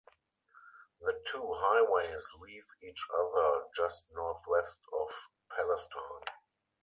[1.01, 5.11] The two highways leave each other just northwest of
[5.55, 6.33] Palestine.